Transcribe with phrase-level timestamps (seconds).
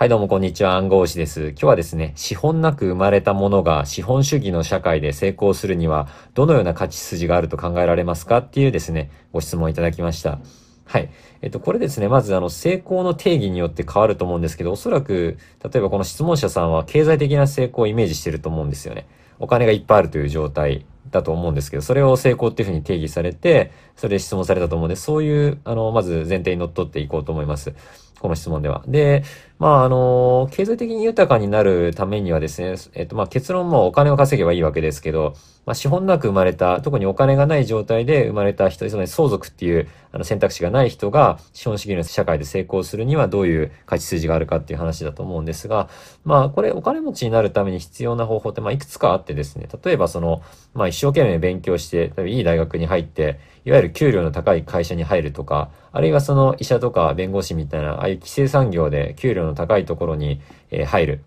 [0.00, 0.76] はい、どうもこんにちは。
[0.76, 1.48] 暗号師です。
[1.48, 10.38] 今日はですね、資本なく生まれたものが資本主義の社会で成功するには、どのような価値筋があると考えられますかっていうですね、ご質問いただきました。
[10.86, 11.10] はい。
[11.42, 19.06] えっと、これですね、まずあの、成功の定義によって変わると思うんですけど、おそらく、例えばこの質問者さんは経済的な成功をイメージしてると思うんですよね。
[19.38, 27.74] お金がいっぱいあるという状態だと思うんですけど、それを成功っていうふうに定義されて、それで質問されたと思うんで、そういう、あの、まず前提にのっっていこうと思います。
[28.20, 28.84] この質問では。
[28.86, 29.24] で、
[29.58, 35.34] まあ、あの、経済的に豊かになるためにはですね、えっと、まあ、結論もお金を稼げばいいわけですけど、
[35.66, 45.88] まあ、資本なく生まれた、特にお金がない状態で生まれた人、つまり相続っていうあの選択肢がない人が資本主義の社会で成功するにはどういう価値筋があるかっていう話だと思うんですが、
[46.24, 50.42] まあ、これお金持ちになるために必要な方法って、まあ、いくつかあってですね、例えばその、
[50.74, 61.20] まあ、一生懸命勉強して、いい大学に入って、いわゆる給料の高い会社に入るとか、あるいはその医者とか弁護士みたいな、ああいう規制産業で給料の高いところに、え入る。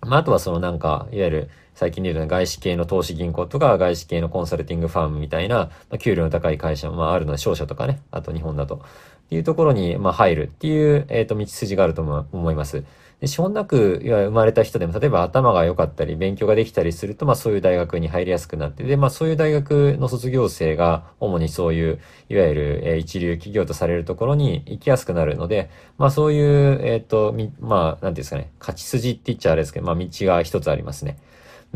[0.00, 8.76] まあ、あとはそのなんか、いわゆる最近で言うと外資系の投資銀行とか外資系のコンサルティングファームみたいな、まあ、給料の高い会社も、まあ、あるのは商社とかね、あと日本だと。
[8.76, 12.02] っていうところに、まあ、入るっていう、えっ、ー、と、道筋があると
[12.32, 12.84] 思います。
[13.20, 31.16] で、資本なく、いわゆる生まれた人でも、例えば頭が良かったり、勉強ができたりすると、まあそういう大学に入りやすくなって、で、まあそういう大学の卒業生が、主にそういう、いわゆる、えー、一流企業とされるところに行きやすくなるので、まあそういう、えっ、ー、と、まあ、なんていうんですかね、勝ち筋って言っちゃあれですけど、まあ道が一つありますね。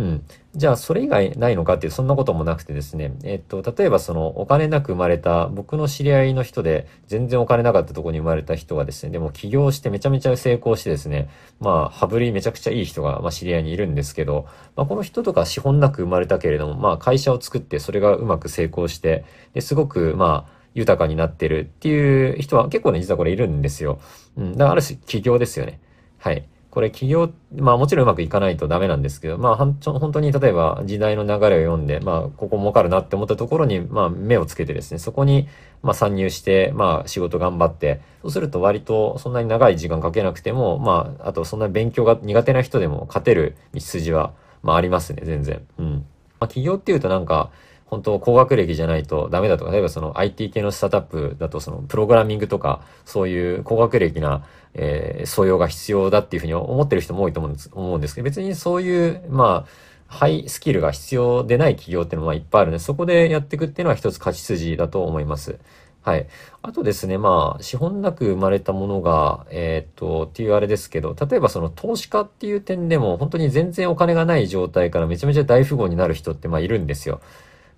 [0.01, 0.25] うん。
[0.57, 11.29] じゃあ、それ以外ないのかっていう、そんなこともなくてですね、えっと、例えばその、お金なく生まれた、僕の知り合いの人で、全然お金なかったとこに生まれた人がですね、でも起業してめちゃめちゃ成功してですね、
[11.61, 24.01] まあ、羽振りめちゃくちゃいい人が、まあ、知り合いにいるんですけど、まあ、この人とか資本なく生まれたけれども、まあ、会社を作って、それがうまく成功して、ですごく、まあ、豊かになってるっていう人は結構ね、実はこれいるんですよ。
[24.37, 24.53] うん。
[24.53, 25.81] だからある種起業ですよね。
[26.19, 26.49] はい。
[26.71, 35.49] これ企業、まあもちろんうまくいかないとダメなんですけど、まあ本当に例えば時代の流れを読んで、まあここ儲かるなって思ったところに、まあ目をつけてですね、そこに
[35.83, 44.33] まあ参入して、まあ仕事頑張って、そうすると割とそんなに長い時間かけなくても、まああとそんな勉強が苦手な人でも勝てる道筋は、
[44.63, 45.67] まあありますね、全然。
[45.79, 45.93] うん。
[46.39, 47.51] まあ企業っていうとなんか、
[47.91, 65.59] 本当高学歴じゃないとダメだとか、例えばその IT 系のスタートアップだとそのプログラミングとか、そういう高学歴な、えー、素養が必要だっていうふうに思ってる人も多いと思うんです思うんですけど、別にそういう、まあ、ハイスキルが必要でない企業っていうのはいっぱいあるので、そこでやっていくっていうのは一つ勝ち筋だと思います。
[66.03, 66.29] はい。
[66.63, 77.21] あとですね、まあ、資本なく生まれたものが、えっ、と、っていうあれですけど、例えばその投資家っていう点でも、本当に全然お金がない状態からめちゃめちゃ大富豪になる人って、まあ、いるんですよ。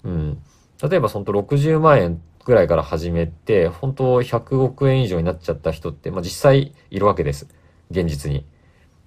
[0.05, 0.39] うん。
[0.83, 7.49] 例えば、本当60万円ぐらいから始めて、本当100億円以上になっちゃった人って、まあ実際いるわけです。
[7.91, 8.45] 現実に。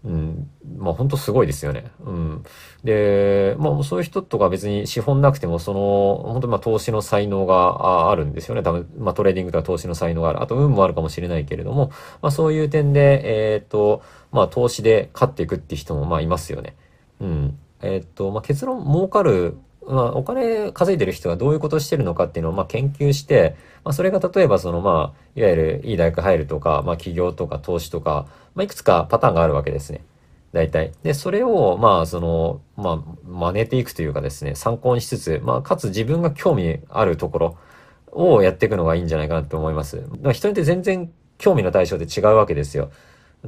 [0.06, 0.50] うん。
[0.78, 1.92] まあ本当すごいですよね。
[2.00, 2.44] うん。
[2.84, 8.64] で、まあそういう人とか別に資本なくても、その、本当まあ投資の才能があるんですよね。
[8.64, 10.42] 多分、まあトレーディングとか投資の才能がある。
[10.42, 11.92] あと運もあるかもしれないけれども、
[12.22, 16.76] まあそういう点で、えっ、ー、と、まあ投資で勝っていくっていう人もまあいますよね。
[17.20, 17.60] うん。
[17.82, 19.58] えっ、ー、と、まあ結論儲かる
[19.88, 30.04] まあ、お金稼いでる人がどういうことをしてるのかっていうのを、まあ、研究して、まあ、それが例えば、その、まあ、いわゆるいい大学入るとか、まあ、起業とか投資とか、まあ、いくつかパターンがあるわけですね。
[30.54, 30.94] 大体。
[31.04, 37.58] で、それを、まあ、その、まあ、真似ていくというかですね、参考にしつつ、まあ、かつ自分が興味あるところ
[38.12, 40.02] をやっていくのがいいんじゃないかなと思います。
[40.02, 42.90] だから人によって全然興味の対象って違うわけですよ。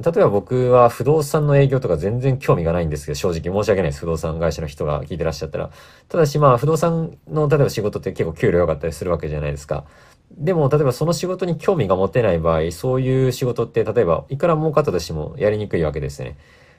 [0.02, 4.00] 例えば僕は不動産の営業とか全然興味がないんですけど、正直申し訳ないです。
[4.00, 5.70] 不動産会社の人が聞いてらっしゃったら。
[6.08, 9.84] ただしまあ不動産の例えば仕事って結構給料良かったりするわけじゃないですか。
[10.30, 16.36] でも、例えばその仕事に興味が持てない場合、そういう仕事って、例えば、いくら儲かったとしてもやりにくいわけですね。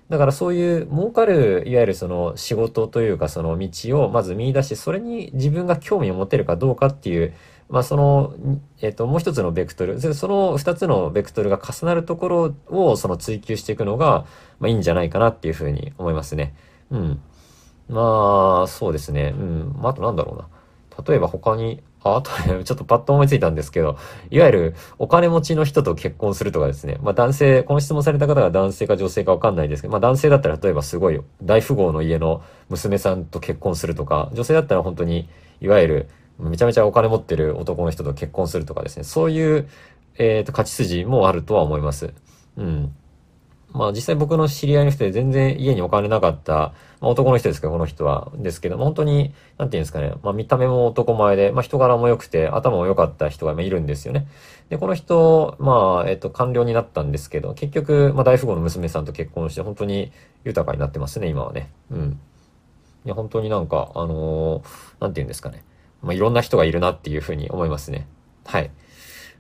[0.09, 7.34] だからそういう儲かる、いわゆるその仕事というかその道をまず見出して、それに自分が興味を持てるかどうかっていう
[7.69, 8.34] まあ、その、
[8.81, 14.25] えっ、と、もう一つのベクトル、その二つのベクトルが重なるところを、その追求していくのが、
[14.59, 16.56] まあ、いいんじゃないかなっていうふうに思いますね。
[16.89, 17.21] うん。
[17.88, 19.36] まあ、そうですね。
[19.38, 19.75] うん。
[19.77, 20.48] まあ、あとなんだろうな。
[21.07, 23.98] 例えば他に、あ、あとね、 ちょっとパッと思いついたんですけど、
[24.31, 26.98] いわゆるお金持ちの人と結婚するとかですね。
[27.01, 35.30] まあ男性、この質問された方が男性か女性かわかんないですけど、まあ男性だったら例えばすごい大富豪の家の娘さんと結婚するとか、女性だったら本当に、
[35.62, 39.68] いわゆるめちゃめちゃお金持ってる男の人と結婚するとかですね、そういう、
[40.18, 42.13] えっ、ー、と、勝ち筋もあるとは思います。
[42.57, 42.95] うん。
[43.71, 48.31] まあ実際僕の知り合いの人で全然家にお金なかった、まあ男の人ですけど、この人は。
[48.36, 50.13] ですけど、本当に、なんていうんですかね。
[50.24, 54.27] まあ見た目も男前で、まあ人柄も良くて、頭も良かった人がいるんですよね。
[54.69, 60.12] で、この人、まあ、えっと、官僚になったんですけど、結局、まあ大富豪の娘さんと結婚して、本当に
[60.44, 61.71] 豊かになってますね、今はね。
[61.92, 62.19] うん。
[63.06, 64.63] いや、本当になんか、あのー、
[65.01, 65.63] なんていうんですかね。
[66.01, 68.07] まあいろんな人がいるなっていうふうに思いますね。
[68.46, 68.72] はい。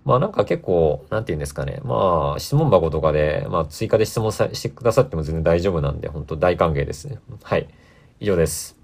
[0.05, 1.79] まあなんか結構、なんて言うんですかね。
[1.83, 7.19] まあ質問箱とかで、まあ追加で質問さしてくださっても全然大丈夫なんで、本当大歓迎ですね。
[7.43, 7.67] はい。
[8.19, 8.78] 以上です。